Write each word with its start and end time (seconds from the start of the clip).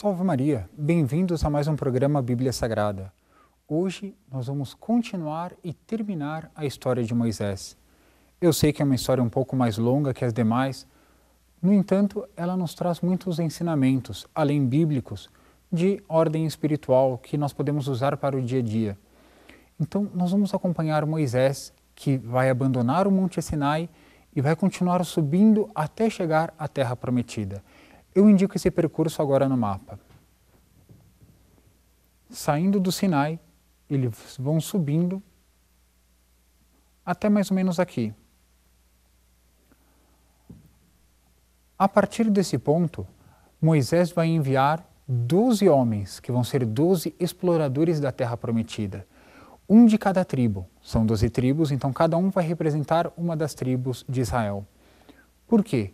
Salve 0.00 0.22
Maria, 0.22 0.70
bem-vindos 0.78 1.44
a 1.44 1.50
mais 1.50 1.66
um 1.66 1.74
programa 1.74 2.22
Bíblia 2.22 2.52
Sagrada. 2.52 3.12
Hoje 3.66 4.14
nós 4.30 4.46
vamos 4.46 4.72
continuar 4.72 5.52
e 5.64 5.72
terminar 5.72 6.52
a 6.54 6.64
história 6.64 7.02
de 7.02 7.12
Moisés. 7.12 7.76
Eu 8.40 8.52
sei 8.52 8.72
que 8.72 8.80
é 8.80 8.84
uma 8.84 8.94
história 8.94 9.20
um 9.20 9.28
pouco 9.28 9.56
mais 9.56 9.76
longa 9.76 10.14
que 10.14 10.24
as 10.24 10.32
demais, 10.32 10.86
no 11.60 11.72
entanto, 11.72 12.24
ela 12.36 12.56
nos 12.56 12.76
traz 12.76 13.00
muitos 13.00 13.40
ensinamentos, 13.40 14.24
além 14.32 14.64
bíblicos, 14.64 15.28
de 15.72 16.00
ordem 16.08 16.46
espiritual 16.46 17.18
que 17.18 17.36
nós 17.36 17.52
podemos 17.52 17.88
usar 17.88 18.16
para 18.18 18.36
o 18.36 18.40
dia 18.40 18.60
a 18.60 18.62
dia. 18.62 18.96
Então, 19.80 20.08
nós 20.14 20.30
vamos 20.30 20.54
acompanhar 20.54 21.04
Moisés, 21.06 21.72
que 21.96 22.18
vai 22.18 22.50
abandonar 22.50 23.08
o 23.08 23.10
Monte 23.10 23.42
Sinai 23.42 23.90
e 24.32 24.40
vai 24.40 24.54
continuar 24.54 25.04
subindo 25.04 25.68
até 25.74 26.08
chegar 26.08 26.54
à 26.56 26.68
Terra 26.68 26.94
Prometida. 26.94 27.64
Eu 28.18 28.28
indico 28.28 28.56
esse 28.56 28.68
percurso 28.68 29.22
agora 29.22 29.48
no 29.48 29.56
mapa. 29.56 29.96
Saindo 32.28 32.80
do 32.80 32.90
Sinai, 32.90 33.38
eles 33.88 34.36
vão 34.36 34.60
subindo 34.60 35.22
até 37.06 37.28
mais 37.28 37.48
ou 37.48 37.54
menos 37.54 37.78
aqui. 37.78 38.12
A 41.78 41.88
partir 41.88 42.28
desse 42.28 42.58
ponto, 42.58 43.06
Moisés 43.62 44.10
vai 44.10 44.26
enviar 44.26 44.84
doze 45.06 45.68
homens, 45.68 46.18
que 46.18 46.32
vão 46.32 46.42
ser 46.42 46.66
doze 46.66 47.14
exploradores 47.20 48.00
da 48.00 48.10
Terra 48.10 48.36
Prometida. 48.36 49.06
Um 49.68 49.86
de 49.86 49.96
cada 49.96 50.24
tribo. 50.24 50.68
São 50.82 51.06
doze 51.06 51.30
tribos, 51.30 51.70
então 51.70 51.92
cada 51.92 52.16
um 52.16 52.30
vai 52.30 52.44
representar 52.44 53.12
uma 53.16 53.36
das 53.36 53.54
tribos 53.54 54.04
de 54.08 54.22
Israel. 54.22 54.66
Por 55.46 55.62
quê? 55.62 55.92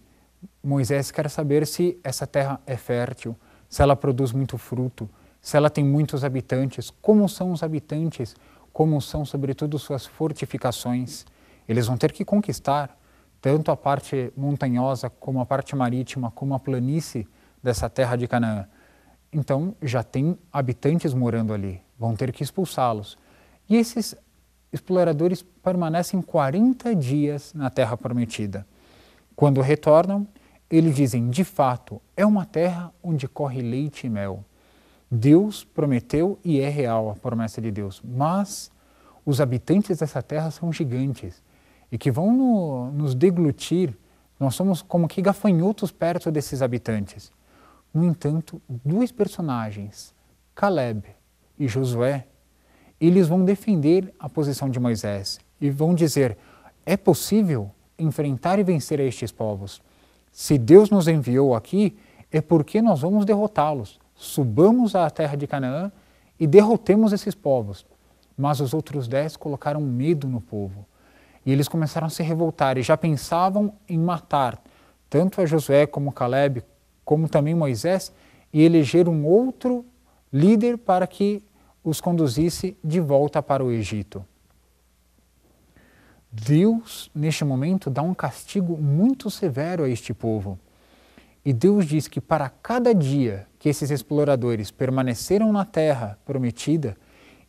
Moisés 0.62 1.10
quer 1.10 1.28
saber 1.30 1.66
se 1.66 1.98
essa 2.02 2.26
terra 2.26 2.60
é 2.66 2.76
fértil, 2.76 3.36
se 3.68 3.82
ela 3.82 3.96
produz 3.96 4.32
muito 4.32 4.56
fruto, 4.58 5.08
se 5.40 5.56
ela 5.56 5.68
tem 5.68 5.84
muitos 5.84 6.24
habitantes, 6.24 6.90
como 7.02 7.28
são 7.28 7.52
os 7.52 7.62
habitantes, 7.62 8.34
como 8.72 9.00
são, 9.00 9.24
sobretudo, 9.24 9.78
suas 9.78 10.06
fortificações. 10.06 11.26
Eles 11.68 11.86
vão 11.86 11.96
ter 11.96 12.12
que 12.12 12.24
conquistar 12.24 12.98
tanto 13.40 13.70
a 13.70 13.76
parte 13.76 14.32
montanhosa, 14.36 15.10
como 15.10 15.40
a 15.40 15.46
parte 15.46 15.76
marítima, 15.76 16.30
como 16.30 16.54
a 16.54 16.58
planície 16.58 17.28
dessa 17.62 17.90
terra 17.90 18.16
de 18.16 18.26
Canaã. 18.26 18.66
Então, 19.32 19.76
já 19.82 20.02
tem 20.02 20.38
habitantes 20.52 21.12
morando 21.12 21.52
ali, 21.52 21.82
vão 21.98 22.16
ter 22.16 22.32
que 22.32 22.42
expulsá-los. 22.42 23.18
E 23.68 23.76
esses 23.76 24.16
exploradores 24.72 25.42
permanecem 25.42 26.22
40 26.22 26.94
dias 26.94 27.52
na 27.54 27.70
terra 27.70 27.96
prometida. 27.96 28.66
Quando 29.36 29.60
retornam, 29.60 30.26
eles 30.70 30.94
dizem: 30.94 31.28
de 31.28 31.44
fato, 31.44 32.00
é 32.16 32.24
uma 32.24 32.44
terra 32.44 32.92
onde 33.02 33.28
corre 33.28 33.60
leite 33.60 34.06
e 34.06 34.10
mel. 34.10 34.44
Deus 35.10 35.64
prometeu 35.64 36.38
e 36.44 36.60
é 36.60 36.68
real 36.68 37.10
a 37.10 37.14
promessa 37.14 37.60
de 37.60 37.70
Deus, 37.70 38.02
mas 38.04 38.70
os 39.24 39.40
habitantes 39.40 39.98
dessa 39.98 40.22
terra 40.22 40.50
são 40.50 40.72
gigantes 40.72 41.42
e 41.90 41.98
que 41.98 42.10
vão 42.10 42.32
no, 42.32 42.90
nos 42.90 43.14
deglutir. 43.14 43.96
Nós 44.38 44.54
somos 44.54 44.82
como 44.82 45.06
que 45.06 45.22
gafanhotos 45.22 45.92
perto 45.92 46.30
desses 46.30 46.60
habitantes. 46.60 47.30
No 47.92 48.04
entanto, 48.04 48.60
dois 48.68 49.12
personagens, 49.12 50.12
Caleb 50.54 51.04
e 51.56 51.68
Josué, 51.68 52.26
eles 53.00 53.28
vão 53.28 53.44
defender 53.44 54.12
a 54.18 54.28
posição 54.28 54.68
de 54.68 54.80
Moisés 54.80 55.38
e 55.60 55.70
vão 55.70 55.94
dizer: 55.94 56.36
é 56.84 56.96
possível 56.96 57.70
enfrentar 57.98 58.58
e 58.58 58.62
vencer 58.62 59.00
estes 59.00 59.30
povos. 59.30 59.80
Se 60.32 60.58
Deus 60.58 60.90
nos 60.90 61.06
enviou 61.08 61.54
aqui, 61.54 61.96
é 62.30 62.40
porque 62.40 62.82
nós 62.82 63.00
vamos 63.00 63.24
derrotá-los. 63.24 64.00
Subamos 64.14 64.94
à 64.94 65.08
terra 65.10 65.36
de 65.36 65.46
Canaã 65.46 65.92
e 66.38 66.46
derrotemos 66.46 67.12
esses 67.12 67.34
povos. 67.34 67.86
Mas 68.36 68.60
os 68.60 68.74
outros 68.74 69.06
dez 69.06 69.36
colocaram 69.36 69.80
medo 69.80 70.26
no 70.26 70.40
povo. 70.40 70.86
E 71.46 71.52
eles 71.52 71.68
começaram 71.68 72.06
a 72.06 72.10
se 72.10 72.22
revoltar 72.22 72.78
e 72.78 72.82
já 72.82 72.96
pensavam 72.96 73.74
em 73.88 73.98
matar 73.98 74.60
tanto 75.08 75.40
a 75.40 75.46
Josué 75.46 75.86
como 75.86 76.12
Caleb, 76.12 76.64
como 77.04 77.28
também 77.28 77.54
Moisés, 77.54 78.12
e 78.52 78.62
eleger 78.62 79.08
um 79.08 79.24
outro 79.24 79.84
líder 80.32 80.76
para 80.78 81.06
que 81.06 81.44
os 81.84 82.00
conduzisse 82.00 82.76
de 82.82 82.98
volta 82.98 83.40
para 83.40 83.62
o 83.62 83.70
Egito. 83.70 84.24
Deus, 86.36 87.08
neste 87.14 87.44
momento, 87.44 87.88
dá 87.88 88.02
um 88.02 88.12
castigo 88.12 88.76
muito 88.76 89.30
severo 89.30 89.84
a 89.84 89.88
este 89.88 90.12
povo. 90.12 90.58
E 91.44 91.52
Deus 91.52 91.86
diz 91.86 92.08
que 92.08 92.20
para 92.20 92.48
cada 92.48 92.92
dia 92.92 93.46
que 93.56 93.68
esses 93.68 93.88
exploradores 93.88 94.72
permaneceram 94.72 95.52
na 95.52 95.64
terra 95.64 96.18
prometida, 96.24 96.96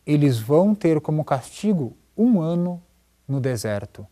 eles 0.06 0.38
vão 0.38 0.72
ter 0.72 1.00
como 1.00 1.24
castigo 1.24 1.96
um 2.16 2.40
ano 2.40 2.80
no 3.26 3.40
deserto. 3.40 4.06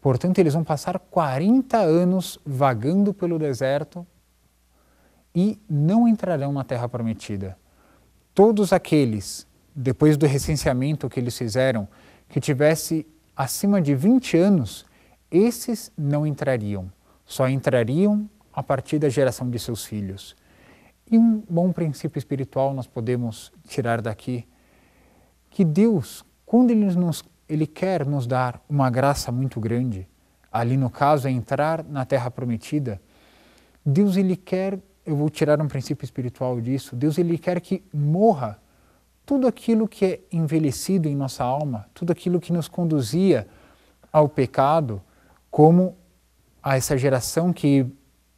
Portanto, 0.00 0.38
eles 0.38 0.54
vão 0.54 0.64
passar 0.64 0.98
40 0.98 1.76
anos 1.76 2.38
vagando 2.44 3.12
pelo 3.12 3.38
deserto 3.38 4.06
e 5.34 5.60
não 5.68 6.08
entrarão 6.08 6.54
na 6.54 6.64
terra 6.64 6.88
prometida. 6.88 7.58
Todos 8.34 8.72
aqueles, 8.72 9.46
depois 9.76 10.16
do 10.16 10.26
recenseamento 10.26 11.08
que 11.10 11.20
eles 11.20 11.36
fizeram, 11.36 11.86
que 12.30 12.40
tivesse 12.40 13.06
acima 13.36 13.80
de 13.80 13.94
20 13.94 14.36
anos, 14.36 14.84
esses 15.30 15.90
não 15.96 16.26
entrariam, 16.26 16.90
só 17.24 17.48
entrariam 17.48 18.28
a 18.52 18.62
partir 18.62 18.98
da 18.98 19.08
geração 19.08 19.50
de 19.50 19.58
seus 19.58 19.84
filhos. 19.84 20.36
E 21.10 21.18
um 21.18 21.42
bom 21.48 21.72
princípio 21.72 22.18
espiritual 22.18 22.72
nós 22.72 22.86
podemos 22.86 23.52
tirar 23.68 24.00
daqui, 24.00 24.46
que 25.50 25.64
Deus, 25.64 26.24
quando 26.46 26.70
Ele, 26.70 26.84
nos, 26.84 27.24
Ele 27.48 27.66
quer 27.66 28.06
nos 28.06 28.26
dar 28.26 28.62
uma 28.68 28.88
graça 28.88 29.30
muito 29.30 29.60
grande, 29.60 30.08
ali 30.52 30.76
no 30.76 30.88
caso 30.88 31.28
é 31.28 31.30
entrar 31.30 31.84
na 31.84 32.04
terra 32.04 32.30
prometida, 32.30 33.00
Deus 33.84 34.16
Ele 34.16 34.36
quer, 34.36 34.78
eu 35.04 35.16
vou 35.16 35.28
tirar 35.28 35.60
um 35.60 35.68
princípio 35.68 36.04
espiritual 36.04 36.60
disso, 36.60 36.96
Deus 36.96 37.18
Ele 37.18 37.36
quer 37.36 37.60
que 37.60 37.82
morra 37.92 38.58
tudo 39.26 39.46
aquilo 39.46 39.88
que 39.88 40.04
é 40.04 40.20
envelhecido 40.30 41.08
em 41.08 41.16
nossa 41.16 41.42
alma, 41.42 41.86
tudo 41.94 42.12
aquilo 42.12 42.40
que 42.40 42.52
nos 42.52 42.68
conduzia 42.68 43.46
ao 44.12 44.28
pecado, 44.28 45.02
como 45.50 45.96
a 46.62 46.76
essa 46.76 46.96
geração 46.96 47.52
que 47.52 47.86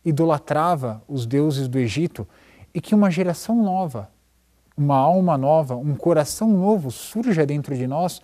idolatrava 0.05 1.03
os 1.09 1.27
deuses 1.27 1.69
do 1.69 1.79
Egito 1.79 2.27
e 2.73 2.81
que 2.81 2.95
uma 2.95 3.11
geração 3.11 3.57
nova, 3.63 4.09
uma 4.77 4.97
alma 4.97 5.37
nova, 5.37 5.75
um 5.75 5.95
coração 5.95 6.49
novo 6.49 6.91
surja 6.91 7.45
dentro 7.45 7.75
de 7.75 7.87
nós, 7.87 8.23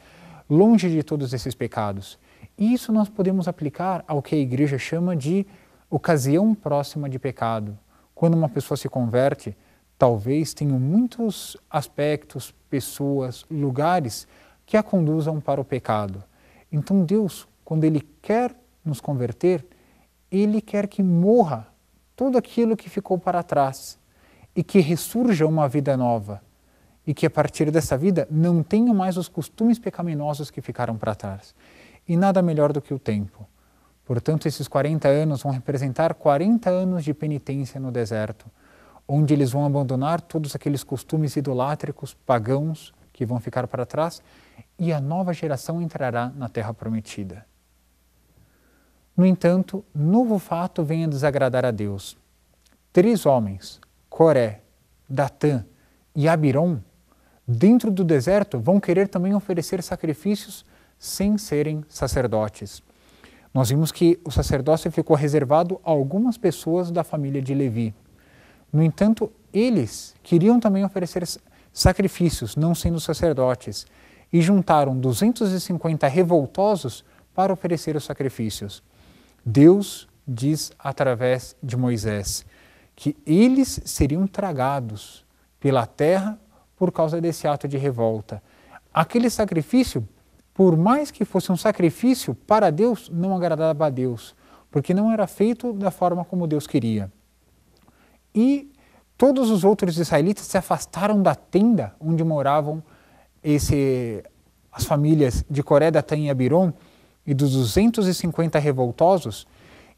longe 0.48 0.90
de 0.90 1.02
todos 1.02 1.32
esses 1.32 1.54
pecados. 1.54 2.18
E 2.56 2.72
isso 2.72 2.92
nós 2.92 3.08
podemos 3.08 3.48
aplicar 3.48 4.04
ao 4.06 4.22
que 4.22 4.34
a 4.34 4.38
igreja 4.38 4.78
chama 4.78 5.16
de 5.16 5.46
ocasião 5.90 6.54
próxima 6.54 7.08
de 7.08 7.18
pecado. 7.18 7.76
Quando 8.14 8.34
uma 8.34 8.48
pessoa 8.48 8.76
se 8.76 8.88
converte, 8.88 9.56
talvez 10.02 10.52
tenham 10.52 10.80
muitos 10.80 11.56
aspectos, 11.70 12.52
pessoas, 12.68 13.46
lugares 13.48 14.26
que 14.66 14.76
a 14.76 14.82
conduzam 14.82 15.40
para 15.40 15.60
o 15.60 15.64
pecado. 15.64 16.24
Então 16.72 17.04
Deus, 17.04 17.46
quando 17.64 17.84
Ele 17.84 18.00
quer 18.20 18.52
nos 18.84 19.00
converter, 19.00 19.64
Ele 20.28 20.60
quer 20.60 20.88
que 20.88 21.04
morra 21.04 21.68
tudo 22.16 22.36
aquilo 22.36 22.76
que 22.76 22.90
ficou 22.90 23.16
para 23.16 23.44
trás 23.44 23.96
e 24.56 24.64
que 24.64 24.80
ressurja 24.80 25.46
uma 25.46 25.68
vida 25.68 25.96
nova 25.96 26.42
e 27.06 27.14
que 27.14 27.24
a 27.24 27.30
partir 27.30 27.70
dessa 27.70 27.96
vida 27.96 28.26
não 28.28 28.60
tenham 28.60 28.92
mais 28.92 29.16
os 29.16 29.28
costumes 29.28 29.78
pecaminosos 29.78 30.50
que 30.50 30.60
ficaram 30.60 30.96
para 30.96 31.14
trás. 31.14 31.54
E 32.08 32.16
nada 32.16 32.42
melhor 32.42 32.72
do 32.72 32.82
que 32.82 32.92
o 32.92 32.98
tempo. 32.98 33.46
Portanto, 34.04 34.48
esses 34.48 34.66
40 34.66 35.06
anos 35.06 35.44
vão 35.44 35.52
representar 35.52 36.12
40 36.14 36.68
anos 36.68 37.04
de 37.04 37.14
penitência 37.14 37.78
no 37.78 37.92
deserto 37.92 38.50
onde 39.06 39.34
eles 39.34 39.52
vão 39.52 39.64
abandonar 39.64 40.20
todos 40.20 40.54
aqueles 40.54 40.84
costumes 40.84 41.36
idolátricos, 41.36 42.14
pagãos, 42.14 42.92
que 43.12 43.26
vão 43.26 43.38
ficar 43.38 43.66
para 43.66 43.86
trás, 43.86 44.22
e 44.78 44.92
a 44.92 45.00
nova 45.00 45.32
geração 45.32 45.80
entrará 45.82 46.32
na 46.34 46.48
terra 46.48 46.72
prometida. 46.72 47.44
No 49.16 49.26
entanto, 49.26 49.84
novo 49.94 50.38
fato 50.38 50.82
vem 50.82 51.04
a 51.04 51.08
desagradar 51.08 51.64
a 51.64 51.70
Deus. 51.70 52.16
Três 52.92 53.26
homens, 53.26 53.80
Coré, 54.08 54.62
Datã 55.08 55.64
e 56.14 56.26
Abirom, 56.28 56.78
dentro 57.46 57.90
do 57.90 58.04
deserto, 58.04 58.58
vão 58.58 58.80
querer 58.80 59.08
também 59.08 59.34
oferecer 59.34 59.82
sacrifícios 59.82 60.64
sem 60.98 61.36
serem 61.36 61.84
sacerdotes. 61.88 62.82
Nós 63.52 63.68
vimos 63.68 63.92
que 63.92 64.18
o 64.24 64.30
sacerdócio 64.30 64.90
ficou 64.90 65.14
reservado 65.14 65.78
a 65.84 65.90
algumas 65.90 66.38
pessoas 66.38 66.90
da 66.90 67.04
família 67.04 67.42
de 67.42 67.54
Levi. 67.54 67.94
No 68.72 68.82
entanto, 68.82 69.30
eles 69.52 70.14
queriam 70.22 70.58
também 70.58 70.84
oferecer 70.84 71.28
sacrifícios, 71.72 72.56
não 72.56 72.74
sendo 72.74 72.98
sacerdotes, 72.98 73.86
e 74.32 74.40
juntaram 74.40 74.98
250 74.98 76.08
revoltosos 76.08 77.04
para 77.34 77.52
oferecer 77.52 77.96
os 77.96 78.04
sacrifícios. 78.04 78.82
Deus 79.44 80.08
diz 80.26 80.72
através 80.78 81.54
de 81.62 81.76
Moisés 81.76 82.46
que 82.94 83.16
eles 83.26 83.80
seriam 83.84 84.26
tragados 84.26 85.24
pela 85.58 85.86
terra 85.86 86.38
por 86.76 86.92
causa 86.92 87.20
desse 87.20 87.46
ato 87.46 87.66
de 87.66 87.76
revolta. 87.76 88.42
Aquele 88.92 89.30
sacrifício, 89.30 90.06
por 90.54 90.76
mais 90.76 91.10
que 91.10 91.24
fosse 91.24 91.50
um 91.50 91.56
sacrifício 91.56 92.34
para 92.34 92.70
Deus, 92.70 93.08
não 93.08 93.34
agradava 93.34 93.86
a 93.86 93.90
Deus, 93.90 94.34
porque 94.70 94.94
não 94.94 95.10
era 95.10 95.26
feito 95.26 95.72
da 95.72 95.90
forma 95.90 96.24
como 96.24 96.46
Deus 96.46 96.66
queria. 96.66 97.10
E 98.34 98.72
todos 99.16 99.50
os 99.50 99.64
outros 99.64 99.98
israelitas 99.98 100.46
se 100.46 100.58
afastaram 100.58 101.22
da 101.22 101.34
tenda 101.34 101.94
onde 102.00 102.24
moravam 102.24 102.82
esse, 103.42 104.22
as 104.70 104.84
famílias 104.84 105.44
de 105.50 105.62
Coré, 105.62 105.90
Datã 105.90 106.16
e 106.16 106.30
Abirom 106.30 106.72
e 107.26 107.34
dos 107.34 107.52
250 107.52 108.58
revoltosos, 108.58 109.46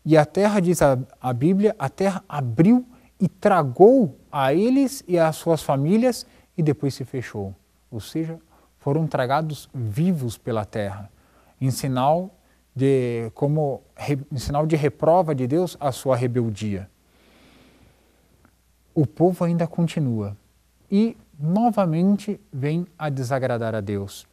e 0.05 0.19
a 0.19 0.27
terra, 0.27 0.61
diz 0.61 0.83
a, 0.83 0.99
a 1.19 1.33
Bíblia, 1.33 1.75
a 1.79 1.89
terra 1.89 2.23
abriu 2.29 2.87
e 3.19 3.27
tragou 3.27 4.19
a 4.31 4.53
eles 4.53 5.03
e 5.09 5.19
às 5.19 5.37
suas 5.37 5.63
famílias 5.63 6.27
e 6.57 6.63
depois 6.63 6.93
se 6.95 7.05
fechou. 7.05 7.55
Ou 7.91 8.01
seja, 8.01 8.39
foram 8.79 9.07
tragados 9.07 9.71
vivos 9.73 10.37
pela 10.37 10.67
terra, 10.67 11.11
em 11.59 11.71
sinal 11.71 12.35
de 12.77 13.31
como 13.35 13.83
em 14.31 14.39
sinal 14.39 14.67
de 14.67 14.77
reprova 14.77 15.35
de 15.35 15.47
Deus 15.47 15.77
a 15.81 15.91
sua 15.91 16.17
rebeldia. 16.17 16.91
O 18.95 19.07
povo 19.07 19.45
ainda 19.45 19.67
continua 19.67 20.37
e 20.91 21.17
novamente 21.39 22.41
vem 22.53 22.87
a 22.97 23.09
desagradar 23.09 23.75
a 23.75 23.81
Deus 23.81 24.27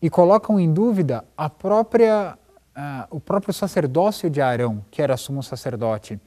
e 0.00 0.08
colocam 0.08 0.58
em 0.60 0.72
dúvida 0.72 1.24
a 1.36 1.50
própria, 1.50 2.38
uh, 2.76 3.16
o 3.16 3.20
próprio 3.20 3.52
sacerdócio 3.52 4.30
de 4.30 4.40
Arão, 4.40 4.84
que 4.90 5.02
era 5.02 5.16
sumo 5.16 5.42
sacerdote. 5.42 6.20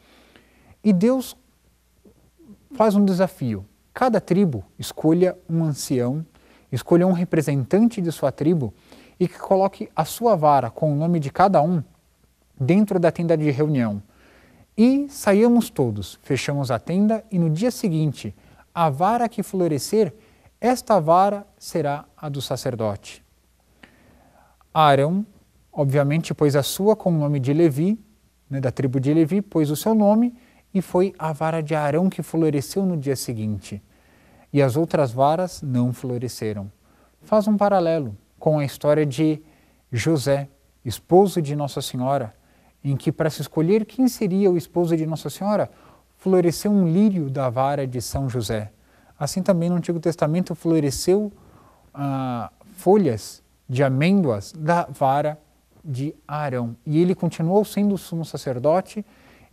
E 0.84 0.92
Deus 0.92 1.38
faz 2.74 2.96
um 2.96 3.06
desafio. 3.06 3.66
Cada 3.94 4.20
tribo 4.20 4.66
escolha 4.78 5.38
um 5.50 5.64
ancião, 5.64 6.26
escolha 6.72 7.08
um 7.08 7.14
representante 7.14 8.02
de 8.02 8.12
sua 8.12 8.32
tribo 8.32 8.74
e 9.20 9.28
que 9.28 9.38
coloque 9.38 9.90
a 9.96 10.04
sua 10.04 10.36
vara 10.36 10.70
com 10.70 10.92
o 10.92 10.96
nome 10.96 11.20
de 11.20 11.30
cada 11.30 11.62
um 11.62 11.84
dentro 12.60 13.00
da 13.00 13.12
tenda 13.12 13.38
de 13.38 13.50
reunião. 13.52 14.02
E 14.78 15.08
saíamos 15.10 15.70
todos, 15.70 16.18
fechamos 16.24 16.72
a 16.72 16.80
tenda 16.80 17.24
e 17.30 17.38
no 17.38 17.50
dia 17.50 17.72
seguinte, 17.72 18.34
a 18.74 18.90
vara 18.90 19.28
que 19.28 19.44
florescer, 19.44 20.14
esta 20.60 21.00
vara 21.00 21.46
será 21.58 22.06
a 22.16 22.30
do 22.30 22.42
sacerdote. 22.42 23.24
Arão, 24.74 25.26
obviamente, 25.72 26.34
pôs 26.34 26.56
a 26.56 26.64
sua 26.64 26.96
com 26.96 27.10
o 27.10 27.18
nome 27.18 27.40
de 27.40 27.54
Levi, 27.54 28.00
né, 28.50 28.62
da 28.62 28.72
tribo 28.72 29.00
de 29.00 29.14
Levi, 29.14 29.42
pôs 29.42 29.70
o 29.70 29.76
seu 29.76 29.94
nome 29.94 30.34
e 30.74 30.82
foi 30.82 31.14
a 31.20 31.34
vara 31.34 31.62
de 31.62 31.76
Arão 31.76 32.10
que 32.10 32.24
floresceu 32.24 32.86
no 32.86 32.96
dia 32.96 33.16
seguinte. 33.16 33.82
E 34.54 34.62
as 34.62 34.76
outras 34.76 35.12
varas 35.12 35.62
não 35.62 35.94
floresceram. 35.94 36.72
Faz 37.22 37.48
um 37.48 37.58
paralelo 37.58 38.16
com 38.40 38.60
a 38.60 38.66
história 38.66 39.06
de 39.06 39.42
José, 39.92 40.50
esposo 40.84 41.42
de 41.42 41.56
Nossa 41.56 41.82
Senhora, 41.82 42.34
em 42.84 42.96
que, 42.96 43.12
para 43.12 43.30
se 43.30 43.42
escolher 43.42 43.86
quem 43.86 44.08
seria 44.08 44.50
o 44.50 44.58
esposo 44.58 44.96
de 44.96 45.06
Nossa 45.06 45.30
Senhora, 45.30 45.70
floresceu 46.18 46.72
um 46.72 46.92
lírio 46.92 47.30
da 47.30 47.50
vara 47.50 47.86
de 47.86 48.02
São 48.02 48.30
José. 48.30 48.72
Assim 49.20 49.42
também 49.42 49.70
no 49.70 49.76
Antigo 49.76 50.00
Testamento 50.00 50.56
floresceu 50.56 51.32
ah, 51.94 52.52
folhas 52.74 53.44
de 53.68 53.84
amêndoas 53.84 54.52
da 54.52 54.86
vara 54.86 55.40
de 55.84 56.16
Arão. 56.28 56.76
E 56.86 57.00
ele 57.00 57.16
continuou 57.16 57.64
sendo 57.64 57.98
sumo 57.98 58.26
sacerdote 58.26 59.06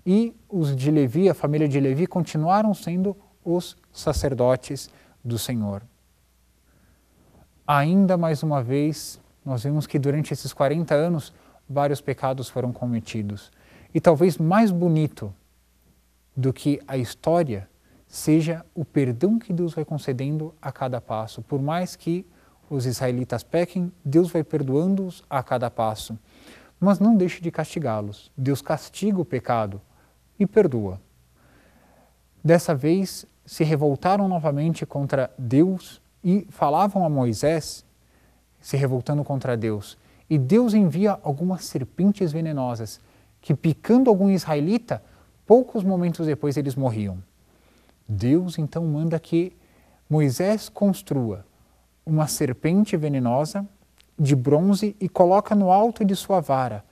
e 0.05 0.35
os 0.49 0.75
de 0.75 0.91
Levi, 0.91 1.29
a 1.29 1.35
família 1.35 1.69
de 1.69 1.79
Levi, 1.79 2.07
continuaram 2.07 2.73
sendo 2.73 3.17
os 3.45 3.77
sacerdotes 3.93 4.91
do 5.25 5.39
Senhor. 5.39 5.83
Ainda 7.67 8.17
mais 8.17 8.43
uma 8.43 8.63
vez, 8.63 9.21
nós 9.45 9.65
vemos 9.65 9.87
que 9.87 9.99
durante 9.99 10.33
esses 10.33 10.53
40 10.53 10.95
anos 10.95 11.33
vários 11.69 12.01
pecados 12.01 12.49
foram 12.49 12.73
cometidos. 12.73 13.51
E 13.95 14.01
talvez 14.01 14.39
mais 14.39 14.71
bonito 14.71 15.35
do 16.37 16.53
que 16.53 16.81
a 16.87 16.97
história 16.97 17.69
seja 18.07 18.65
o 18.75 18.85
perdão 18.85 19.39
que 19.39 19.53
Deus 19.53 19.75
vai 19.75 19.85
concedendo 19.85 20.55
a 20.63 20.73
cada 20.73 21.01
passo. 21.01 21.43
Por 21.43 21.61
mais 21.61 21.95
que 21.95 22.27
os 22.71 22.87
israelitas 22.87 23.43
pequem, 23.43 23.93
Deus 24.05 24.31
vai 24.31 24.43
perdoando-os 24.43 25.23
a 25.29 25.43
cada 25.43 25.71
passo. 25.71 26.19
Mas 26.81 26.99
não 26.99 27.17
deixe 27.17 27.41
de 27.41 27.51
castigá-los. 27.51 28.31
Deus 28.37 28.63
castiga 28.63 29.21
o 29.21 29.25
pecado 29.25 29.81
e 30.39 30.47
perdoa. 30.47 31.01
Dessa 32.43 32.75
vez, 32.75 33.27
se 33.45 33.65
revoltaram 33.65 34.29
novamente 34.29 34.87
contra 34.87 35.31
Deus 35.37 36.01
e 36.23 36.47
falavam 36.51 37.05
a 37.05 37.09
Moisés, 37.09 37.85
se 38.61 38.77
revoltando 38.77 39.25
contra 39.25 39.57
Deus. 39.57 39.99
E 40.29 40.37
Deus 40.37 40.75
envia 40.75 41.19
algumas 41.23 41.65
serpentes 41.65 42.33
venenosas 42.33 43.01
que, 43.41 43.55
picando 43.55 44.11
algum 44.11 44.29
israelita, 44.29 45.03
poucos 45.47 45.83
momentos 45.83 46.27
depois 46.27 46.57
eles 46.57 46.75
morriam. 46.75 47.19
Deus 48.07 48.59
então 48.59 48.85
manda 48.85 49.19
que 49.19 49.53
Moisés 50.09 50.69
construa 50.69 51.45
uma 52.05 52.27
serpente 52.27 52.97
venenosa 52.97 53.67
de 54.19 54.35
bronze 54.35 54.97
e 55.01 55.09
coloca 55.09 55.55
no 55.55 55.71
alto 55.71 56.05
de 56.05 56.17
sua 56.17 56.41
vara. 56.41 56.85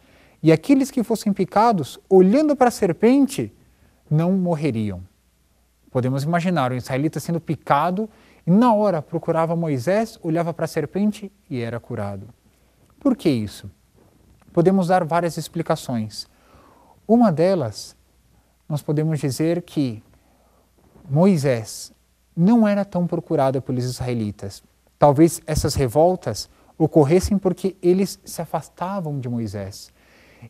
E 0.43 0.53
aqueles 0.53 0.91
que 0.91 1.03
fossem 1.03 1.33
picados, 1.33 1.99
olhando 2.09 2.55
para 2.55 2.69
a 2.69 2.71
serpente, 2.71 3.53
não 4.11 4.33
morreriam. 4.33 5.03
Podemos 5.91 6.25
imaginar 6.25 6.73
o 6.73 6.77
israelita 6.77 7.19
sendo 7.19 7.41
picado 7.41 8.09
e 8.47 8.51
na 8.51 8.73
hora 8.73 9.03
procurava 9.03 9.57
Moisés, 9.57 10.19
olhava 10.23 10.53
para 10.53 10.67
a 10.67 10.69
serpente 10.69 11.33
e 11.49 11.61
era 11.61 11.81
curado. 11.81 12.29
Por 13.07 13.15
que 13.15 13.31
isso? 13.31 13.71
Podemos 14.53 14.89
dar 14.89 15.05
várias 15.05 15.37
explicações. 15.37 16.27
Uma 17.07 17.31
delas, 17.31 17.95
nós 18.69 18.83
podemos 18.83 19.21
dizer 19.21 19.63
que 19.63 20.03
Moisés 21.09 21.93
não 22.37 22.67
era 22.67 22.85
tão 22.85 23.07
procurado 23.07 23.63
pelos 23.63 23.85
israelitas. 23.85 24.61
Talvez 24.99 25.41
essas 25.47 25.77
revoltas 25.77 26.51
ocorressem 26.77 27.39
porque 27.39 27.77
eles 27.81 28.19
se 28.25 28.43
afastavam 28.43 29.21
de 29.21 29.29
Moisés. 29.29 29.93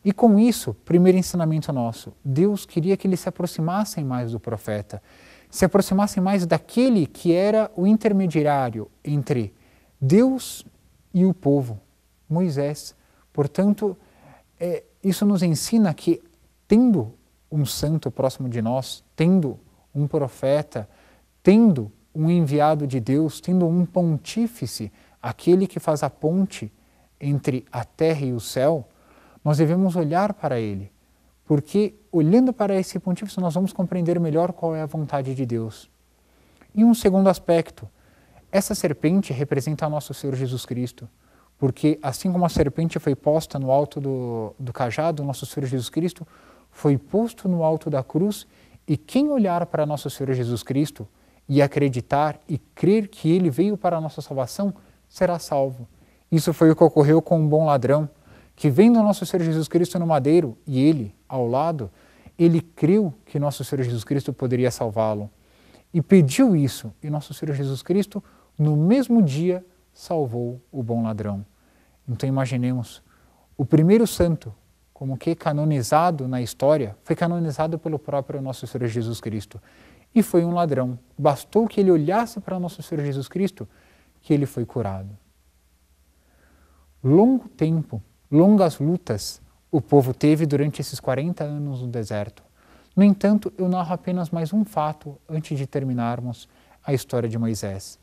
E 0.03 0.11
com 0.11 0.39
isso, 0.39 0.73
primeiro 0.83 1.19
ensinamento 1.19 1.71
nosso, 1.71 2.11
Deus 2.25 2.65
queria 2.65 2.97
que 2.97 3.07
eles 3.07 3.19
se 3.19 3.29
aproximassem 3.29 4.03
mais 4.03 4.31
do 4.31 4.39
profeta, 4.39 4.99
se 5.47 5.63
aproximassem 5.63 6.23
mais 6.23 6.43
daquele 6.43 7.05
que 7.05 7.33
era 7.33 7.69
o 7.75 7.85
intermediário 7.85 8.89
entre 9.05 9.53
Deus 10.01 10.65
e 11.13 11.23
o 11.23 11.35
povo, 11.35 11.79
Moisés. 12.29 12.95
Portanto, 13.31 13.97
é, 14.59 14.83
isso 15.03 15.25
nos 15.25 15.43
ensina 15.43 15.93
que, 15.93 16.21
tendo 16.67 17.13
um 17.51 17.65
santo 17.65 18.11
próximo 18.11 18.49
de 18.49 18.61
nós, 18.61 19.03
tendo 19.15 19.59
um 19.93 20.07
profeta, 20.07 20.87
tendo 21.41 21.91
um 22.13 22.29
enviado 22.29 22.87
de 22.87 22.99
Deus, 22.99 23.39
tendo 23.39 23.67
um 23.67 23.85
pontífice, 23.85 24.91
aquele 25.21 25.67
que 25.67 25.79
faz 25.79 26.03
a 26.03 26.09
ponte 26.09 26.71
entre 27.19 27.65
a 27.71 27.83
terra 27.83 28.25
e 28.25 28.33
o 28.33 28.39
céu, 28.39 28.87
nós 29.43 29.57
devemos 29.57 29.95
olhar 29.95 30.33
para 30.33 30.59
ele, 30.59 30.91
porque 31.45 31.95
olhando 32.11 32.51
para 32.51 32.75
esse 32.75 32.99
pontífice 32.99 33.39
nós 33.39 33.53
vamos 33.53 33.71
compreender 33.71 34.19
melhor 34.19 34.51
qual 34.51 34.75
é 34.75 34.81
a 34.81 34.85
vontade 34.85 35.33
de 35.33 35.45
Deus. 35.45 35.89
E 36.75 36.83
um 36.83 36.93
segundo 36.93 37.29
aspecto, 37.29 37.87
essa 38.51 38.75
serpente 38.75 39.31
representa 39.33 39.87
nosso 39.89 40.13
Senhor 40.13 40.35
Jesus 40.35 40.65
Cristo, 40.65 41.07
porque 41.57 41.99
assim 42.01 42.31
como 42.31 42.45
a 42.45 42.49
serpente 42.49 42.99
foi 42.99 43.15
posta 43.15 43.57
no 43.57 43.71
alto 43.71 43.99
do, 43.99 44.53
do 44.59 44.71
cajado, 44.71 45.23
nosso 45.23 45.45
Senhor 45.45 45.67
Jesus 45.67 45.89
Cristo 45.89 46.27
foi 46.71 46.97
posto 46.97 47.49
no 47.49 47.63
alto 47.63 47.89
da 47.89 48.03
cruz, 48.03 48.45
e 48.87 48.95
quem 48.95 49.29
olhar 49.29 49.65
para 49.65 49.85
nosso 49.85 50.09
Senhor 50.09 50.33
Jesus 50.33 50.63
Cristo 50.63 51.07
e 51.49 51.61
acreditar 51.61 52.39
e 52.47 52.57
crer 52.57 53.07
que 53.07 53.31
ele 53.31 53.49
veio 53.49 53.77
para 53.77 53.97
a 53.97 54.01
nossa 54.01 54.21
salvação, 54.21 54.73
será 55.09 55.39
salvo. 55.39 55.87
Isso 56.31 56.53
foi 56.53 56.69
o 56.69 56.75
que 56.75 56.83
ocorreu 56.83 57.21
com 57.21 57.39
um 57.39 57.47
bom 57.47 57.65
ladrão, 57.65 58.09
que 58.55 58.69
vendo 58.69 59.01
nosso 59.01 59.25
Senhor 59.25 59.43
Jesus 59.43 59.67
Cristo 59.67 59.97
no 59.97 60.05
madeiro 60.05 60.57
e 60.67 60.79
ele 60.79 61.15
ao 61.27 61.47
lado, 61.47 61.89
ele 62.37 62.61
creu 62.61 63.13
que 63.25 63.39
nosso 63.39 63.63
Senhor 63.63 63.83
Jesus 63.83 64.03
Cristo 64.03 64.31
poderia 64.31 64.69
salvá-lo 64.69 65.29
e 65.93 66.01
pediu 66.01 66.55
isso, 66.55 66.93
e 67.01 67.09
nosso 67.09 67.33
Senhor 67.33 67.55
Jesus 67.55 67.81
Cristo, 67.81 68.23
no 68.57 68.75
mesmo 68.75 69.21
dia, 69.21 69.65
salvou 69.97 70.61
o 70.71 70.83
bom 70.83 71.01
ladrão. 71.01 71.43
Então 72.07 72.29
imaginemos, 72.29 73.01
o 73.57 73.65
primeiro 73.65 74.05
santo, 74.05 74.53
como 74.93 75.17
que 75.17 75.33
canonizado 75.33 76.27
na 76.27 76.39
história, 76.39 76.95
foi 77.03 77.15
canonizado 77.15 77.79
pelo 77.79 77.97
próprio 77.97 78.39
nosso 78.39 78.67
Senhor 78.67 78.87
Jesus 78.87 79.19
Cristo 79.19 79.59
e 80.13 80.21
foi 80.21 80.45
um 80.45 80.51
ladrão. 80.53 80.99
Bastou 81.17 81.67
que 81.67 81.81
ele 81.81 81.89
olhasse 81.89 82.39
para 82.39 82.59
nosso 82.59 82.83
Senhor 82.83 83.03
Jesus 83.03 83.27
Cristo 83.27 83.67
que 84.21 84.31
ele 84.31 84.45
foi 84.45 84.65
curado. 84.65 85.09
Longo 87.03 87.49
tempo, 87.49 88.01
longas 88.29 88.79
lutas 88.79 89.41
o 89.71 89.81
povo 89.81 90.13
teve 90.13 90.45
durante 90.45 90.79
esses 90.79 90.99
40 90.99 91.43
anos 91.43 91.81
no 91.81 91.87
deserto. 91.87 92.43
No 92.95 93.03
entanto, 93.03 93.51
eu 93.57 93.67
narro 93.67 93.93
apenas 93.93 94.29
mais 94.29 94.53
um 94.53 94.63
fato 94.63 95.19
antes 95.27 95.57
de 95.57 95.65
terminarmos 95.65 96.47
a 96.85 96.93
história 96.93 97.27
de 97.27 97.37
Moisés, 97.37 97.99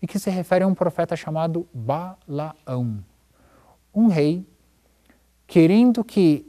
e 0.00 0.06
que 0.06 0.18
se 0.18 0.30
refere 0.30 0.64
a 0.64 0.66
um 0.66 0.74
profeta 0.74 1.16
chamado 1.16 1.66
Balaão, 1.72 3.04
um 3.94 4.06
rei 4.06 4.46
querendo 5.46 6.04
que 6.04 6.46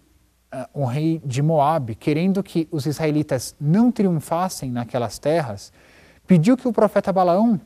uh, 0.53 0.81
um 0.81 0.85
rei 0.85 1.21
de 1.25 1.41
Moabe, 1.41 1.95
querendo 1.95 2.43
que 2.43 2.67
os 2.71 2.85
israelitas 2.85 3.55
não 3.59 3.91
triunfassem 3.91 4.69
naquelas 4.71 5.17
terras, 5.17 5.71
pediu 6.27 6.55
que 6.57 6.67
o 6.67 6.73
profeta 6.73 7.11
Balaão 7.11 7.59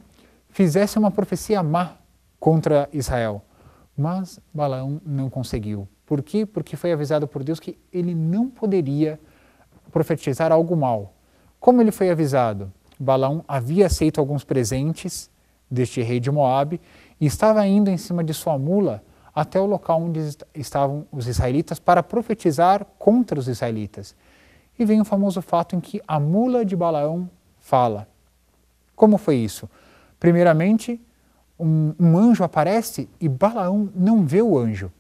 fizesse 0.50 0.98
uma 0.98 1.12
profecia 1.12 1.62
má 1.64 1.98
contra 2.40 2.88
Israel. 2.94 3.44
Mas 3.98 4.40
Balaão 4.54 5.02
não 5.06 5.30
conseguiu. 5.30 5.88
Por 6.06 6.22
quê? 6.22 6.46
Porque 6.46 6.76
foi 6.76 6.92
avisado 6.92 7.28
por 7.28 7.44
Deus 7.44 7.60
que 7.60 7.78
ele 7.92 8.14
não 8.14 8.50
poderia 8.50 9.20
profetizar 9.92 10.52
algo 10.52 10.76
mal. 10.76 11.14
Como 11.60 11.82
ele 11.82 11.92
foi 11.92 12.10
avisado? 12.10 12.72
Balaão 13.00 13.44
havia 13.48 13.88
aceito 13.88 14.20
alguns 14.20 14.44
presentes 14.44 15.30
deste 15.74 16.02
rei 16.02 16.20
de 16.20 16.32
Moabe 16.32 16.80
e 17.20 17.26
estava 17.26 17.66
indo 17.66 17.90
em 17.90 17.98
cima 17.98 18.24
de 18.24 18.34
sua 18.34 18.58
mula 18.58 19.04
até 19.36 19.60
o 19.60 19.66
local 19.66 20.02
onde 20.02 20.20
estavam 20.54 21.08
os 21.12 21.28
israelitas 21.28 21.80
para 21.80 22.04
profetizar 22.04 22.86
contra 23.00 23.40
os 23.40 23.48
israelitas. 23.48 24.16
E 24.78 24.86
vem 24.86 25.02
o 25.02 25.06
famoso 25.06 25.42
fato 25.42 25.76
em 25.76 25.80
que 25.80 26.02
a 26.08 26.20
mula 26.20 26.64
de 26.64 26.76
Balaão 26.76 27.30
fala. 27.60 28.08
Como 28.96 29.18
foi 29.18 29.38
isso? 29.38 29.70
Primeiramente, 30.20 31.02
um, 31.60 31.94
um 32.00 32.18
anjo 32.18 32.44
aparece 32.44 33.10
e 33.20 33.28
Balaão 33.28 33.90
não 33.96 34.26
vê 34.26 34.42
o 34.42 34.58
anjo 34.58 34.92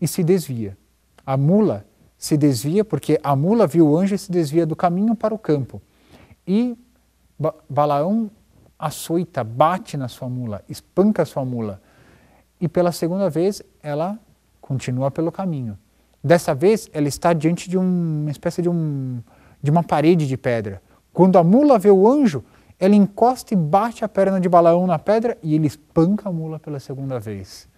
e 0.00 0.06
se 0.06 0.22
desvia. 0.22 0.76
A 1.24 1.36
mula 1.36 1.84
se 2.16 2.36
desvia 2.36 2.84
porque 2.84 3.18
a 3.22 3.34
mula 3.34 3.66
viu 3.66 3.88
o 3.88 3.96
anjo 3.96 4.14
e 4.14 4.18
se 4.18 4.30
desvia 4.30 4.66
do 4.66 4.76
caminho 4.76 5.14
para 5.14 5.34
o 5.34 5.38
campo. 5.38 5.80
E 6.46 6.76
ba 7.38 7.54
Balaão 7.68 8.30
açoita, 8.78 9.42
bate 9.42 9.96
na 9.96 10.06
sua 10.06 10.28
mula, 10.28 10.62
espanca 10.68 11.22
a 11.22 11.26
sua 11.26 11.44
mula. 11.44 11.80
E 12.60 12.68
pela 12.68 12.92
segunda 12.92 13.28
vez 13.28 13.62
ela 13.82 14.18
continua 14.60 15.10
pelo 15.10 15.32
caminho. 15.32 15.76
Dessa 16.22 16.54
vez 16.54 16.88
ela 16.92 17.08
está 17.08 17.32
diante 17.32 17.68
de 17.68 17.76
um, 17.76 18.22
uma 18.22 18.30
espécie 18.30 18.62
de, 18.62 18.68
um, 18.68 19.20
de 19.62 19.70
uma 19.70 19.82
parede 19.82 20.26
de 20.26 20.36
pedra. 20.36 20.82
Quando 21.12 21.38
a 21.38 21.44
mula 21.44 21.78
vê 21.78 21.90
o 21.90 22.06
anjo, 22.06 22.44
ela 22.78 22.94
encosta 22.94 23.54
e 23.54 23.56
bate 23.56 24.04
a 24.04 24.08
perna 24.08 24.40
de 24.40 24.48
Balaão 24.48 24.86
na 24.86 24.98
pedra 24.98 25.36
e 25.42 25.54
ele 25.54 25.66
espanca 25.66 26.28
a 26.28 26.32
mula 26.32 26.60
pela 26.60 26.78
segunda 26.78 27.18
vez. 27.18 27.68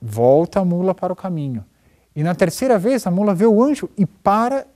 Volta 0.00 0.60
a 0.60 0.64
mula 0.64 0.94
para 0.94 1.12
o 1.12 1.16
caminho. 1.16 1.64
E 2.14 2.22
na 2.22 2.34
terceira 2.34 2.78
vez 2.78 3.06
a 3.06 3.10
mula 3.10 3.34
vê 3.34 3.46
o 3.46 3.62
anjo 3.62 3.88
e 3.96 4.04
para 4.04 4.66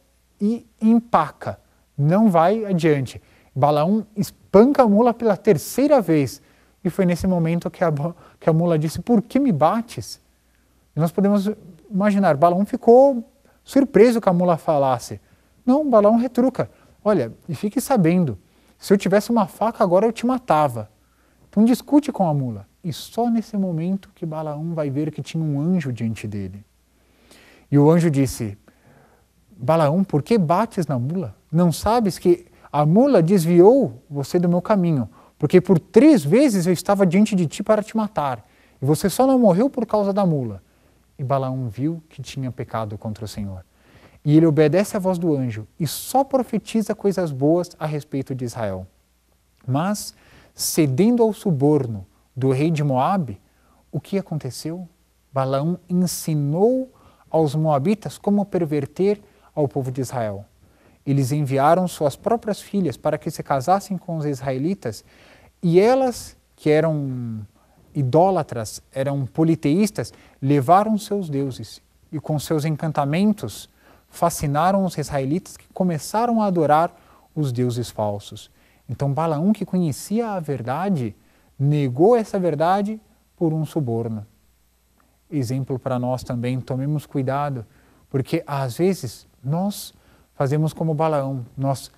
e 0.40 0.66
empaca, 0.80 1.58
não 1.96 2.28
vai 2.28 2.64
adiante. 2.64 3.22
Balaão 3.54 4.06
espanca 4.16 4.41
a 4.78 4.88
mula 4.88 5.14
pela 5.14 5.36
terceira 5.36 6.00
vez. 6.00 6.42
E 6.84 6.90
foi 6.90 7.06
nesse 7.06 7.26
momento 7.26 7.70
que 7.70 7.84
a, 7.84 7.92
que 8.40 8.50
a 8.50 8.52
mula 8.52 8.78
disse: 8.78 9.00
Por 9.00 9.22
que 9.22 9.38
me 9.38 9.52
bates? 9.52 10.20
E 10.94 11.00
nós 11.00 11.12
podemos 11.12 11.50
imaginar, 11.90 12.36
Balaão 12.36 12.66
ficou 12.66 13.24
surpreso 13.64 14.20
que 14.20 14.28
a 14.28 14.32
mula 14.32 14.56
falasse. 14.56 15.20
Não, 15.64 15.88
Balaão 15.88 16.16
retruca: 16.16 16.70
Olha, 17.04 17.32
e 17.48 17.54
fique 17.54 17.80
sabendo, 17.80 18.38
se 18.78 18.92
eu 18.92 18.98
tivesse 18.98 19.30
uma 19.30 19.46
faca 19.46 19.82
agora 19.82 20.06
eu 20.06 20.12
te 20.12 20.26
matava. 20.26 20.90
Então 21.48 21.64
discute 21.64 22.10
com 22.10 22.26
a 22.26 22.34
mula. 22.34 22.66
E 22.82 22.92
só 22.92 23.30
nesse 23.30 23.56
momento 23.56 24.10
que 24.14 24.26
Balaão 24.26 24.74
vai 24.74 24.90
ver 24.90 25.12
que 25.12 25.22
tinha 25.22 25.42
um 25.42 25.60
anjo 25.60 25.92
diante 25.92 26.26
dele. 26.26 26.64
E 27.70 27.78
o 27.78 27.90
anjo 27.90 28.10
disse: 28.10 28.58
Balaão, 29.56 30.02
por 30.02 30.22
que 30.22 30.36
bates 30.36 30.86
na 30.86 30.98
mula? 30.98 31.36
Não 31.50 31.70
sabes 31.70 32.18
que 32.18 32.46
a 32.72 32.86
mula 32.86 33.22
desviou 33.22 34.02
você 34.08 34.38
do 34.38 34.48
meu 34.48 34.62
caminho, 34.62 35.06
porque 35.38 35.60
por 35.60 35.78
três 35.78 36.24
vezes 36.24 36.66
eu 36.66 36.72
estava 36.72 37.04
diante 37.06 37.36
de 37.36 37.46
ti 37.46 37.62
para 37.62 37.82
te 37.82 37.94
matar, 37.94 38.48
e 38.80 38.86
você 38.86 39.10
só 39.10 39.26
não 39.26 39.38
morreu 39.38 39.68
por 39.68 39.84
causa 39.84 40.10
da 40.10 40.24
mula. 40.24 40.62
E 41.18 41.22
Balaão 41.22 41.68
viu 41.68 42.02
que 42.08 42.22
tinha 42.22 42.50
pecado 42.50 42.96
contra 42.96 43.24
o 43.26 43.28
Senhor. 43.28 43.64
E 44.24 44.36
ele 44.36 44.46
obedece 44.46 44.96
à 44.96 45.00
voz 45.00 45.18
do 45.18 45.34
anjo 45.36 45.66
e 45.78 45.86
só 45.86 46.24
profetiza 46.24 46.94
coisas 46.94 47.30
boas 47.30 47.70
a 47.78 47.86
respeito 47.86 48.34
de 48.34 48.44
Israel. 48.44 48.86
Mas, 49.66 50.14
cedendo 50.54 51.22
ao 51.22 51.32
suborno 51.32 52.06
do 52.34 52.50
rei 52.50 52.70
de 52.70 52.82
Moabe, 52.82 53.40
o 53.90 54.00
que 54.00 54.18
aconteceu? 54.18 54.88
Balaão 55.32 55.78
ensinou 55.88 56.92
aos 57.30 57.54
moabitas 57.54 58.16
como 58.16 58.44
perverter 58.46 59.20
ao 59.54 59.68
povo 59.68 59.90
de 59.90 60.00
Israel. 60.00 60.44
Eles 61.06 61.32
enviaram 61.32 61.88
suas 61.88 62.16
próprias 62.16 62.60
filhas 62.60 62.96
para 62.96 63.18
que 63.18 63.30
se 63.30 63.42
casassem 63.42 63.98
com 63.98 64.16
os 64.16 64.24
israelitas 64.24 65.04
e 65.62 65.78
elas, 65.78 66.36
que 66.56 66.70
eram 66.70 67.46
idólatras, 67.94 68.82
eram 68.92 69.26
politeístas, 69.26 70.12
levaram 70.40 70.96
seus 70.96 71.28
deuses 71.28 71.80
e 72.10 72.18
com 72.20 72.38
seus 72.38 72.64
encantamentos 72.64 73.68
fascinaram 74.08 74.84
os 74.84 74.96
israelitas 74.98 75.56
que 75.56 75.66
começaram 75.72 76.42
a 76.42 76.46
adorar 76.46 76.94
os 77.34 77.50
deuses 77.50 77.90
falsos. 77.90 78.50
Então 78.88 79.12
Balaão, 79.12 79.52
que 79.52 79.64
conhecia 79.64 80.28
a 80.30 80.40
verdade, 80.40 81.16
negou 81.58 82.14
essa 82.16 82.38
verdade 82.38 83.00
por 83.36 83.52
um 83.52 83.64
suborno. 83.64 84.26
Exemplo 85.30 85.78
para 85.78 85.98
nós 85.98 86.22
também, 86.22 86.60
tomemos 86.60 87.06
cuidado, 87.06 87.64
porque 88.10 88.44
às 88.46 88.76
vezes 88.76 89.26
nós 89.42 89.94
fazemos 90.42 90.72
como 90.72 90.92
Balaão, 90.92 91.46
nós 91.56 91.88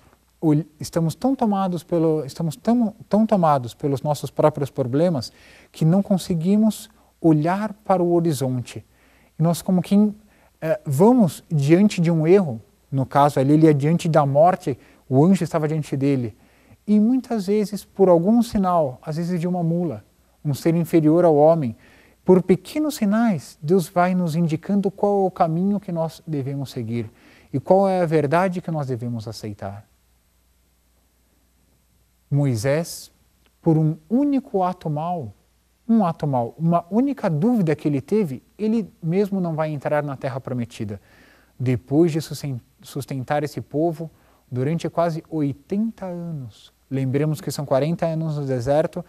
estamos 0.79 1.15
tão 1.15 1.33
tomados 1.33 1.83
pelo 1.83 2.23
estamos 2.23 2.55
tão, 2.55 2.93
tão 3.09 3.25
tomados 3.25 3.73
pelos 3.73 4.03
nossos 4.03 4.29
próprios 4.29 4.69
problemas 4.69 5.33
que 5.71 5.83
não 5.83 6.03
conseguimos 6.03 6.87
olhar 7.19 7.73
para 7.73 8.03
o 8.03 8.13
horizonte. 8.13 8.85
E 9.39 9.41
nós 9.41 9.63
como 9.63 9.81
quem 9.81 10.15
é, 10.61 10.79
vamos 10.85 11.43
diante 11.49 11.99
de 11.99 12.11
um 12.11 12.27
erro, 12.27 12.61
no 12.91 13.03
caso 13.03 13.39
ali 13.39 13.53
ele 13.53 13.67
é 13.67 13.73
diante 13.73 14.07
da 14.07 14.27
morte, 14.27 14.77
o 15.09 15.25
anjo 15.25 15.43
estava 15.43 15.67
diante 15.67 15.97
dele, 15.97 16.37
e 16.85 16.99
muitas 16.99 17.47
vezes 17.47 17.83
por 17.83 18.09
algum 18.09 18.43
sinal, 18.43 18.99
às 19.01 19.17
vezes 19.17 19.41
de 19.41 19.47
uma 19.47 19.63
mula, 19.63 20.05
um 20.43 20.53
ser 20.53 20.75
inferior 20.75 21.25
ao 21.25 21.35
homem, 21.35 21.75
por 22.23 22.43
pequenos 22.43 22.93
sinais, 22.93 23.57
Deus 23.59 23.89
vai 23.89 24.13
nos 24.13 24.35
indicando 24.35 24.91
qual 24.91 25.23
é 25.23 25.27
o 25.27 25.31
caminho 25.31 25.79
que 25.79 25.91
nós 25.91 26.21
devemos 26.27 26.69
seguir 26.69 27.09
e 27.51 27.59
qual 27.59 27.87
é 27.87 28.01
a 28.01 28.05
verdade 28.05 28.61
que 28.61 28.71
nós 28.71 28.87
devemos 28.87 29.27
aceitar. 29.27 29.87
Moisés, 32.29 33.11
por 33.61 33.77
um 33.77 33.97
único 34.09 34.63
ato 34.63 34.89
mal, 34.89 35.33
um 35.87 36.05
ato 36.05 36.25
mal, 36.25 36.55
uma 36.57 36.85
única 36.89 37.29
dúvida 37.29 37.75
que 37.75 37.87
ele 37.87 38.01
teve, 38.01 38.43
ele 38.57 38.91
mesmo 39.01 39.39
não 39.39 39.55
vai 39.55 39.69
entrar 39.69 40.03
na 40.03 40.17
terra 40.17 40.39
prometida. 40.39 40.99
Depois 41.59 42.11
de 42.11 42.19
sustentar 42.81 43.43
esse 43.43 43.61
povo 43.61 44.09
durante 44.51 44.89
quase 44.89 45.23
80 45.29 46.05
anos. 46.05 46.73
Lembremos 46.89 47.39
que 47.39 47.51
são 47.51 47.65
40 47.65 48.05
anos 48.05 48.37
no 48.37 48.45
deserto 48.45 49.03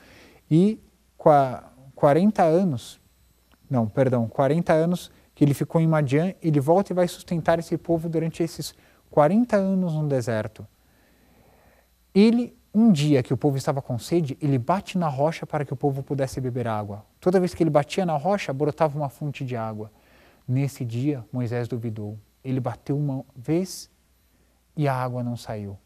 e 0.50 0.78
40 1.94 2.42
anos, 2.42 3.00
não, 3.68 3.88
perdão, 3.88 4.28
40 4.28 4.72
anos 4.72 5.10
que 5.36 5.44
ele 5.44 5.52
ficou 5.52 5.80
em 5.80 5.86
Madian, 5.86 6.34
ele 6.42 6.58
volta 6.58 6.92
e 6.92 6.96
vai 6.96 7.06
sustentar 7.06 7.58
esse 7.58 7.76
povo 7.76 8.08
durante 8.08 8.42
esses 8.42 8.74
40 9.10 9.54
anos 9.54 9.92
no 9.92 10.08
deserto. 10.08 10.66
Ele 12.14 12.56
um 12.74 12.90
dia 12.90 13.22
que 13.22 13.32
o 13.32 13.36
povo 13.36 13.56
estava 13.56 13.80
com 13.80 13.98
sede, 13.98 14.36
ele 14.40 14.58
bate 14.58 14.98
na 14.98 15.08
rocha 15.08 15.46
para 15.46 15.64
que 15.64 15.72
o 15.72 15.76
povo 15.76 16.02
pudesse 16.02 16.40
beber 16.40 16.66
água. 16.66 17.04
Toda 17.20 17.38
vez 17.38 17.54
que 17.54 17.62
ele 17.62 17.70
batia 17.70 18.04
na 18.04 18.16
rocha, 18.16 18.52
brotava 18.52 18.98
uma 18.98 19.08
fonte 19.10 19.44
de 19.44 19.56
água. 19.56 19.90
Nesse 20.48 20.84
dia, 20.84 21.24
Moisés 21.30 21.68
duvidou. 21.68 22.18
Ele 22.42 22.60
bateu 22.60 22.96
uma 22.96 23.24
vez 23.34 23.90
e 24.74 24.88
a 24.88 24.94
água 24.94 25.22
não 25.22 25.36
saiu. 25.36 25.78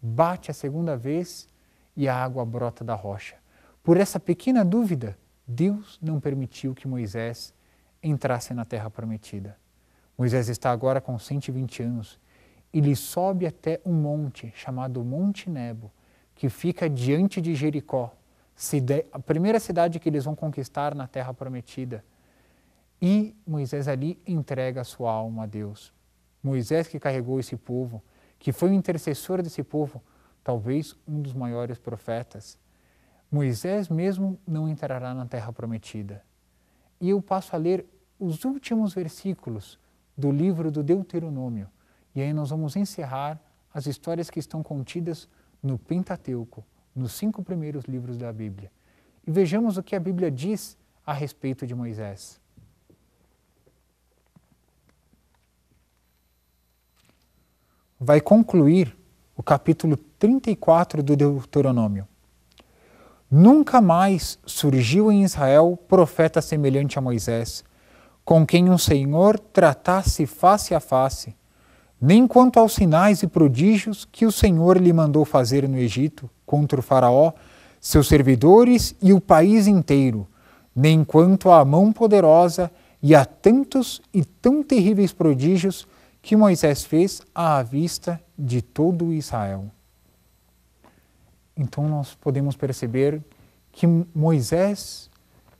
Bate 0.00 0.50
a 0.50 0.54
segunda 0.54 0.96
vez 0.96 1.48
e 1.96 2.08
a 2.08 2.14
água 2.14 2.44
brota 2.44 2.84
da 2.84 2.94
rocha. 2.94 3.36
Por 3.82 3.96
essa 3.96 4.20
pequena 4.20 4.64
dúvida, 4.64 5.16
Deus 5.46 5.98
não 6.02 6.20
permitiu 6.20 6.74
que 6.74 6.88
Moisés 6.88 7.54
entrasse 8.02 8.52
na 8.52 8.64
terra 8.64 8.90
prometida. 8.90 9.56
Moisés 10.16 10.48
está 10.48 10.70
agora 10.70 11.00
com 11.00 11.18
120 11.18 11.82
anos. 11.82 12.20
Ele 12.72 12.96
sobe 12.96 13.46
até 13.46 13.80
um 13.84 13.92
monte 13.92 14.52
chamado 14.54 15.04
Monte 15.04 15.48
Nebo 15.48 15.90
que 16.34 16.48
fica 16.48 16.88
diante 16.88 17.40
de 17.40 17.54
Jericó, 17.54 18.12
a 19.12 19.18
primeira 19.18 19.60
cidade 19.60 19.98
que 19.98 20.08
eles 20.08 20.24
vão 20.24 20.34
conquistar 20.34 20.94
na 20.94 21.06
terra 21.06 21.32
prometida. 21.32 22.04
E 23.00 23.34
Moisés 23.46 23.88
ali 23.88 24.20
entrega 24.26 24.80
a 24.80 24.84
sua 24.84 25.12
alma 25.12 25.44
a 25.44 25.46
Deus. 25.46 25.92
Moisés 26.42 26.88
que 26.88 26.98
carregou 26.98 27.38
esse 27.38 27.56
povo, 27.56 28.02
que 28.38 28.52
foi 28.52 28.70
o 28.70 28.74
intercessor 28.74 29.42
desse 29.42 29.62
povo, 29.62 30.02
talvez 30.42 30.96
um 31.06 31.20
dos 31.20 31.32
maiores 31.32 31.78
profetas. 31.78 32.58
Moisés 33.30 33.88
mesmo 33.88 34.38
não 34.46 34.68
entrará 34.68 35.14
na 35.14 35.26
terra 35.26 35.52
prometida. 35.52 36.22
E 37.02 37.10
eu 37.10 37.20
passo 37.20 37.56
a 37.56 37.58
ler 37.58 37.84
os 38.16 38.44
últimos 38.44 38.94
versículos 38.94 39.76
do 40.16 40.30
livro 40.30 40.70
do 40.70 40.84
Deuteronômio. 40.84 41.68
E 42.14 42.22
aí 42.22 42.32
nós 42.32 42.50
vamos 42.50 42.76
encerrar 42.76 43.40
as 43.74 43.86
histórias 43.86 44.30
que 44.30 44.38
estão 44.38 44.62
contidas 44.62 45.28
no 45.60 45.76
Pentateuco, 45.76 46.64
nos 46.94 47.10
cinco 47.10 47.42
primeiros 47.42 47.86
livros 47.86 48.16
da 48.16 48.32
Bíblia. 48.32 48.70
E 49.26 49.32
vejamos 49.32 49.76
o 49.76 49.82
que 49.82 49.96
a 49.96 50.00
Bíblia 50.00 50.30
diz 50.30 50.78
a 51.04 51.12
respeito 51.12 51.66
de 51.66 51.74
Moisés. 51.74 52.40
Vai 57.98 58.20
concluir 58.20 58.96
o 59.36 59.42
capítulo 59.42 59.96
34 59.96 61.02
do 61.02 61.16
Deuteronômio. 61.16 62.06
Nunca 63.34 63.80
mais 63.80 64.38
surgiu 64.44 65.10
em 65.10 65.22
Israel 65.22 65.78
profeta 65.88 66.42
semelhante 66.42 66.98
a 66.98 67.00
Moisés, 67.00 67.64
com 68.26 68.44
quem 68.44 68.68
o 68.68 68.76
Senhor 68.76 69.38
tratasse 69.38 70.26
face 70.26 70.74
a 70.74 70.80
face, 70.80 71.34
nem 71.98 72.26
quanto 72.26 72.60
aos 72.60 72.74
sinais 72.74 73.22
e 73.22 73.26
prodígios 73.26 74.06
que 74.12 74.26
o 74.26 74.30
Senhor 74.30 74.76
lhe 74.76 74.92
mandou 74.92 75.24
fazer 75.24 75.66
no 75.66 75.78
Egito 75.78 76.28
contra 76.44 76.78
o 76.78 76.82
Faraó, 76.82 77.32
seus 77.80 78.06
servidores 78.06 78.94
e 79.00 79.14
o 79.14 79.20
país 79.20 79.66
inteiro, 79.66 80.28
nem 80.76 81.02
quanto 81.02 81.50
à 81.50 81.64
mão 81.64 81.90
poderosa 81.90 82.70
e 83.02 83.14
a 83.14 83.24
tantos 83.24 84.02
e 84.12 84.26
tão 84.26 84.62
terríveis 84.62 85.10
prodígios 85.10 85.88
que 86.20 86.36
Moisés 86.36 86.84
fez 86.84 87.22
à 87.34 87.62
vista 87.62 88.20
de 88.38 88.60
todo 88.60 89.10
Israel. 89.10 89.70
Então 91.56 91.88
nós 91.88 92.14
podemos 92.14 92.56
perceber 92.56 93.22
que 93.70 93.86
Moisés, 94.14 95.10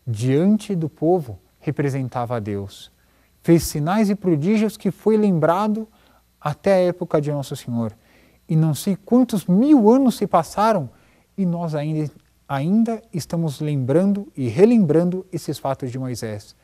diante 0.07 0.75
do 0.75 0.89
povo, 0.89 1.39
representava 1.61 2.37
a 2.37 2.41
Deus. 2.41 2.91
Fez 3.43 3.65
sinais 3.65 4.11
e 4.11 4.15
prodígios 4.15 4.77
que 4.77 4.91
foi 4.91 5.17
lembrado 5.17 5.89
até 6.41 6.75
a 6.75 6.81
época 6.81 7.21
de 7.21 7.31
Nosso 7.31 7.57
Senhor. 7.57 7.93
E 8.49 8.57
não 8.57 8.75
sei 8.75 8.97
quantos 8.97 9.47
mil 9.47 9.91
anos 9.91 10.17
se 10.17 10.27
passaram 10.27 10.91
e 11.37 11.47
nós 11.47 11.75
ainda, 11.75 12.11
ainda 12.49 13.03
estamos 13.13 13.61
lembrando 13.61 14.31
e 14.37 14.49
relembrando 14.49 15.25
esses 15.33 15.59
fatos 15.59 15.91
de 15.91 15.99
Moisés. 15.99 16.55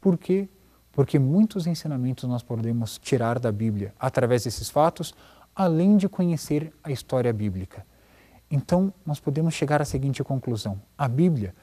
Por 0.00 0.18
quê? 0.18 0.48
Porque 0.92 1.18
muitos 1.18 1.66
ensinamentos 1.66 2.28
nós 2.28 2.42
podemos 2.42 2.98
tirar 2.98 3.38
da 3.38 3.52
Bíblia 3.52 3.94
através 3.98 4.44
desses 4.44 4.68
fatos, 4.68 5.14
além 5.54 5.96
de 5.96 6.08
conhecer 6.08 6.72
a 6.82 6.90
história 6.90 7.32
bíblica. 7.32 7.86
Então, 8.50 8.92
nós 9.04 9.20
podemos 9.20 9.54
chegar 9.54 9.82
à 9.82 9.84
seguinte 9.84 10.22
conclusão: 10.24 10.80
a 10.96 11.06
Bíblia, 11.06 11.54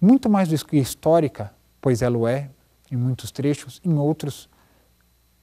muito 0.00 0.28
mais 0.28 0.48
do 0.48 0.64
que 0.64 0.76
histórica, 0.76 1.52
pois 1.80 2.02
ela 2.02 2.16
o 2.16 2.28
é 2.28 2.50
em 2.90 2.96
muitos 2.96 3.30
trechos, 3.30 3.80
em 3.84 3.94
outros 3.94 4.48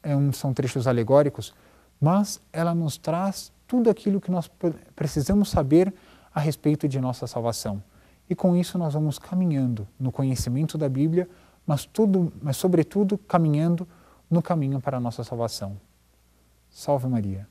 é 0.04 0.14
são 0.34 0.54
trechos 0.54 0.86
alegóricos, 0.86 1.54
mas 2.00 2.42
ela 2.52 2.76
nos 2.76 2.98
traz 2.98 3.52
tudo 3.66 3.90
aquilo 3.90 4.20
que 4.20 4.30
nós 4.30 4.52
precisamos 4.96 5.50
saber 5.50 5.94
a 6.34 6.40
respeito 6.40 6.88
de 6.88 7.00
nossa 7.00 7.26
salvação. 7.26 7.82
E 8.30 8.36
com 8.36 8.56
isso 8.56 8.78
nós 8.78 8.94
vamos 8.94 9.18
caminhando 9.18 9.88
no 10.00 10.12
conhecimento 10.12 10.78
da 10.78 10.90
Bíblia, 10.90 11.30
mas, 11.66 11.86
tudo, 11.86 12.34
mas 12.42 12.58
sobretudo 12.58 13.18
caminhando 13.18 13.88
no 14.30 14.42
caminho 14.42 14.82
para 14.82 14.98
a 14.98 15.00
nossa 15.00 15.24
salvação. 15.24 15.80
Salve 16.70 17.08
Maria. 17.08 17.48